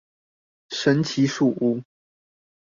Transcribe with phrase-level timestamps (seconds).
[0.71, 1.83] 神奇樹屋